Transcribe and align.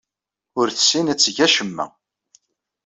Ur 0.59 0.67
tessin 0.69 1.11
ad 1.11 1.19
teg 1.19 1.37
acemma. 1.45 1.85